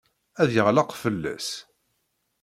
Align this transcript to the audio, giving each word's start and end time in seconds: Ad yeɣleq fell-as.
Ad 0.41 0.49
yeɣleq 0.55 0.89
fell-as. 1.01 1.49